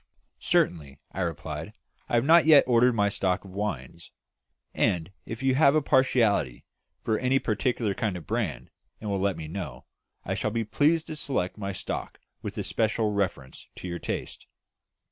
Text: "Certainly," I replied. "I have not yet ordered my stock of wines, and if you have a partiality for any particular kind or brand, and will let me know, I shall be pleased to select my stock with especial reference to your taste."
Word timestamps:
"Certainly," 0.39 0.99
I 1.11 1.21
replied. 1.21 1.73
"I 2.09 2.15
have 2.15 2.25
not 2.25 2.47
yet 2.47 2.63
ordered 2.65 2.93
my 2.95 3.07
stock 3.07 3.45
of 3.45 3.51
wines, 3.51 4.09
and 4.73 5.11
if 5.27 5.43
you 5.43 5.53
have 5.53 5.75
a 5.75 5.81
partiality 5.83 6.65
for 7.03 7.19
any 7.19 7.37
particular 7.37 7.93
kind 7.93 8.17
or 8.17 8.21
brand, 8.21 8.71
and 8.99 9.11
will 9.11 9.19
let 9.19 9.37
me 9.37 9.47
know, 9.47 9.85
I 10.25 10.33
shall 10.33 10.49
be 10.49 10.63
pleased 10.63 11.05
to 11.05 11.15
select 11.15 11.55
my 11.55 11.71
stock 11.71 12.19
with 12.41 12.57
especial 12.57 13.11
reference 13.11 13.67
to 13.75 13.87
your 13.87 13.99
taste." 13.99 14.47